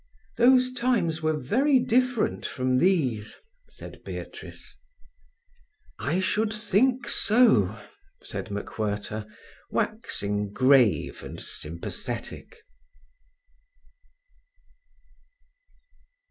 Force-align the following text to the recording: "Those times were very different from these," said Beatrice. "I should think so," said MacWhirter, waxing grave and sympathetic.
"Those 0.37 0.73
times 0.73 1.21
were 1.21 1.37
very 1.37 1.77
different 1.77 2.43
from 2.43 2.79
these," 2.79 3.39
said 3.69 4.03
Beatrice. 4.03 4.75
"I 5.99 6.19
should 6.19 6.51
think 6.51 7.07
so," 7.07 7.77
said 8.23 8.47
MacWhirter, 8.47 9.29
waxing 9.69 10.51
grave 10.53 11.21
and 11.21 11.39
sympathetic. 11.39 12.63